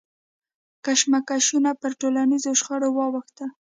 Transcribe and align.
کشمکشونه 0.85 1.71
پر 1.81 1.91
ټولنیزو 2.01 2.51
شخړو 2.59 2.89
واوښتل. 2.93 3.49